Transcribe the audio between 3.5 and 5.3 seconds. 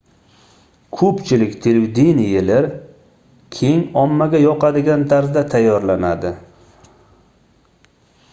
keng ommaga yoqadigan